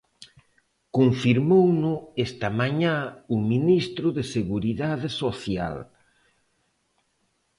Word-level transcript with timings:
Confirmouno 0.97 1.93
esta 2.25 2.49
mañá 2.59 2.95
o 3.33 3.35
ministro 3.51 4.07
de 4.17 4.23
Seguridade 4.35 5.07
Social. 5.21 5.75